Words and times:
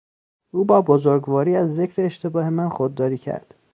او 0.51 0.63
با 0.65 0.81
بزرگواری 0.81 1.55
از 1.55 1.75
ذکر 1.75 2.01
اشتباه 2.01 2.49
من 2.49 2.69
خودداری 2.69 3.17
کرد. 3.17 3.55